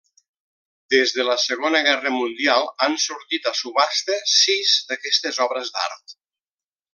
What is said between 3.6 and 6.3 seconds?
subhasta sis d'aquestes obres d'art.